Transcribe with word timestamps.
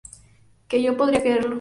Que 0.67 0.81
yo 0.81 0.97
podría 0.97 1.21
creerlo". 1.21 1.49